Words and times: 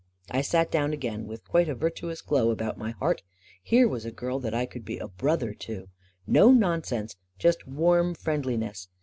I 0.31 0.41
sat 0.41 0.71
down 0.71 0.93
again 0.93 1.27
with 1.27 1.47
quite 1.47 1.69
a 1.69 1.75
virtuous 1.75 2.21
glow 2.23 2.49
about 2.49 2.75
my 2.75 2.89
heart. 2.89 3.21
Here 3.61 3.87
was 3.87 4.03
a 4.03 4.11
girl 4.11 4.39
that 4.39 4.51
I 4.51 4.65
could 4.65 4.83
be 4.83 4.97
a 4.97 5.07
brother 5.07 5.51
68 5.51 5.53
A 5.53 5.57
KING 5.59 5.75
IN 5.75 5.79
BABYLON 5.79 5.93
to 5.93 6.09
I 6.09 6.31
No 6.33 6.59
nonsense— 6.59 7.15
just 7.37 7.67
warm 7.67 8.15
friendliness 8.15 8.87